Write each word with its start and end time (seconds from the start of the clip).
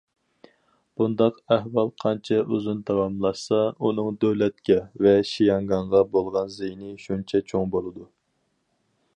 بۇنداق 1.01 1.35
ئەھۋال 1.55 1.91
قانچە 2.03 2.39
ئۇزۇن 2.55 2.81
داۋاملاشسا، 2.87 3.59
ئۇنىڭ 3.81 4.17
دۆلەتكە 4.25 4.79
ۋە 5.09 5.15
شياڭگاڭغا 5.33 6.05
بولغان 6.17 6.53
زىيىنى 6.59 6.95
شۇنچە 7.05 7.43
چوڭ 7.53 7.73
بولىدۇ. 7.77 8.11